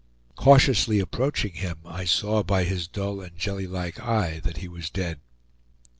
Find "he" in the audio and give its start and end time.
4.57-4.67